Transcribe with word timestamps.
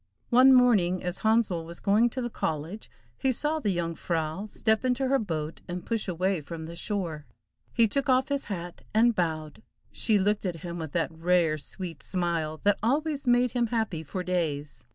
One 0.31 0.51
morning 0.51 1.03
as 1.03 1.19
Handsel 1.19 1.63
was 1.63 1.79
going 1.79 2.09
to 2.09 2.23
the 2.23 2.29
college, 2.31 2.89
he 3.19 3.31
saw 3.31 3.59
the 3.59 3.69
Jung 3.69 3.93
frau 3.93 4.47
step 4.47 4.83
into 4.83 5.07
her 5.09 5.19
boat 5.19 5.61
and 5.67 5.85
push 5.85 6.07
away 6.07 6.41
from 6.41 6.65
the 6.65 6.73
shore. 6.75 7.27
He 7.71 7.87
took 7.87 8.09
off 8.09 8.29
his 8.29 8.45
hat 8.45 8.81
and 8.95 9.13
bowed. 9.13 9.61
She 9.91 10.17
looked 10.17 10.47
at 10.47 10.61
him 10.61 10.79
with 10.79 10.93
that 10.93 11.11
rare, 11.11 11.59
sweet 11.59 12.01
smile 12.01 12.59
that 12.63 12.79
always 12.81 13.27
made 13.27 13.51
him 13.51 13.67
happy 13.67 14.01
for 14.01 14.23
days. 14.23 14.85